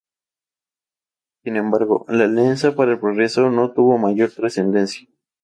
[1.43, 5.07] Sin embargo, la Alianza para el Progreso no tuvo mayor trascendencia.